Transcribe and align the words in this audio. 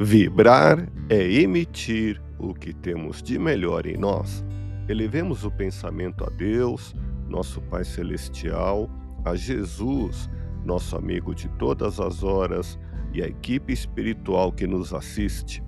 Vibrar 0.00 0.86
é 1.08 1.22
emitir 1.32 2.20
o 2.38 2.52
que 2.52 2.74
temos 2.74 3.22
de 3.22 3.38
melhor 3.38 3.86
em 3.86 3.96
nós. 3.96 4.44
Elevemos 4.88 5.44
o 5.44 5.50
pensamento 5.50 6.24
a 6.24 6.30
Deus, 6.30 6.94
nosso 7.28 7.60
Pai 7.62 7.84
Celestial, 7.84 8.90
a 9.24 9.34
Jesus, 9.34 10.28
nosso 10.64 10.96
amigo 10.96 11.34
de 11.34 11.48
todas 11.50 12.00
as 12.00 12.22
horas, 12.22 12.78
e 13.14 13.22
a 13.22 13.26
equipe 13.26 13.72
espiritual 13.72 14.52
que 14.52 14.66
nos 14.66 14.92
assiste. 14.92 15.62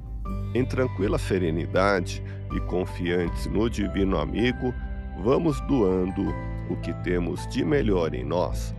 Em 0.52 0.64
tranquila 0.64 1.18
serenidade 1.18 2.22
e 2.54 2.60
confiantes 2.62 3.46
no 3.46 3.70
Divino 3.70 4.18
Amigo, 4.18 4.74
vamos 5.22 5.60
doando 5.62 6.34
o 6.68 6.76
que 6.76 6.92
temos 7.02 7.46
de 7.48 7.64
melhor 7.64 8.14
em 8.14 8.24
nós. 8.24 8.74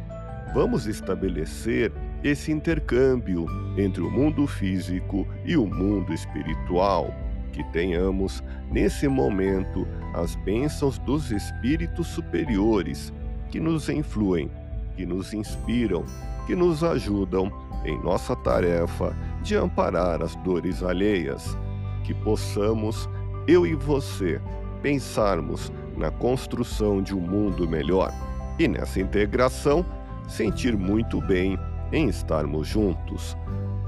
Vamos 0.53 0.87
estabelecer 0.87 1.91
esse 2.23 2.51
intercâmbio 2.51 3.45
entre 3.77 4.01
o 4.01 4.09
mundo 4.09 4.47
físico 4.47 5.27
e 5.45 5.55
o 5.57 5.65
mundo 5.65 6.13
espiritual. 6.13 7.13
Que 7.51 7.63
tenhamos, 7.71 8.43
nesse 8.71 9.07
momento, 9.07 9.87
as 10.13 10.35
bênçãos 10.37 10.99
dos 10.99 11.31
espíritos 11.31 12.07
superiores 12.07 13.13
que 13.49 13.59
nos 13.59 13.89
influem, 13.89 14.49
que 14.95 15.05
nos 15.05 15.33
inspiram, 15.33 16.03
que 16.45 16.55
nos 16.55 16.83
ajudam 16.83 17.51
em 17.85 18.01
nossa 18.03 18.35
tarefa 18.35 19.15
de 19.41 19.55
amparar 19.55 20.21
as 20.21 20.35
dores 20.37 20.83
alheias. 20.83 21.57
Que 22.03 22.13
possamos, 22.13 23.09
eu 23.47 23.65
e 23.65 23.75
você, 23.75 24.41
pensarmos 24.81 25.71
na 25.97 26.11
construção 26.11 27.01
de 27.01 27.15
um 27.15 27.19
mundo 27.19 27.67
melhor 27.67 28.13
e 28.59 28.67
nessa 28.67 28.99
integração 28.99 29.85
sentir 30.27 30.77
muito 30.77 31.19
bem 31.21 31.57
em 31.91 32.07
estarmos 32.07 32.67
juntos. 32.67 33.35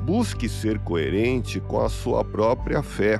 Busque 0.03 0.49
ser 0.49 0.80
coerente 0.80 1.59
com 1.59 1.81
a 1.81 1.89
sua 1.89 2.23
própria 2.23 2.81
fé, 2.81 3.19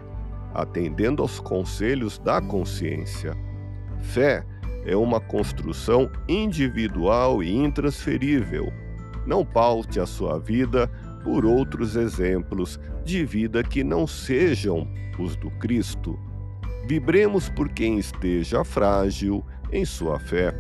atendendo 0.54 1.22
aos 1.22 1.40
conselhos 1.40 2.18
da 2.18 2.42
consciência. 2.42 3.36
Fé 4.00 4.44
é 4.86 4.96
uma 4.96 5.20
construção 5.20 6.10
individual 6.28 7.44
e 7.44 7.54
intransferível. 7.54 8.72
Não 9.26 9.46
paute 9.46 10.00
a 10.00 10.06
sua 10.06 10.40
vida 10.40 10.90
por 11.24 11.46
outros 11.46 11.96
exemplos 11.96 12.80
de 13.04 13.26
vida 13.26 13.62
que 13.64 13.84
não 13.84 14.08
sejam 14.08 14.88
os 15.20 15.36
do 15.36 15.52
Cristo. 15.52 16.18
Vibremos 16.88 17.50
por 17.50 17.70
quem 17.70 18.00
esteja 18.00 18.64
frágil 18.64 19.46
em 19.72 19.86
sua 19.86 20.20
fé. 20.20 20.54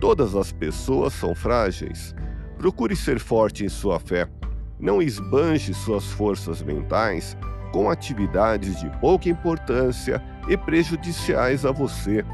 Todas 0.00 0.34
as 0.34 0.52
pessoas 0.52 1.12
são 1.12 1.34
frágeis. 1.34 2.14
Procure 2.56 2.96
ser 2.96 3.18
forte 3.18 3.64
em 3.64 3.68
sua 3.68 3.98
fé. 4.00 4.26
Não 4.78 5.02
esbanje 5.02 5.74
suas 5.74 6.04
forças 6.12 6.62
mentais 6.62 7.36
com 7.72 7.90
atividades 7.90 8.80
de 8.80 8.88
pouca 8.98 9.28
importância 9.28 10.22
e 10.48 10.56
prejudiciais 10.56 11.66
a 11.66 11.72
você. 11.72 12.24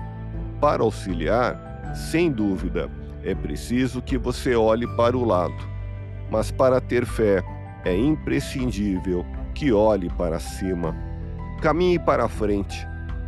Para 0.60 0.82
auxiliar, 0.82 1.92
sem 2.10 2.30
dúvida, 2.30 2.90
é 3.24 3.34
preciso 3.34 4.00
que 4.00 4.16
você 4.16 4.54
olhe 4.54 4.86
para 4.96 5.16
o 5.16 5.24
lado. 5.24 5.56
Mas 6.30 6.50
para 6.50 6.80
ter 6.80 7.04
fé, 7.04 7.42
é 7.84 7.96
imprescindível 7.96 9.24
que 9.54 9.72
olhe 9.72 10.08
para 10.10 10.38
cima. 10.38 10.94
Caminhe 11.60 11.98
para 11.98 12.28
frente 12.28 12.93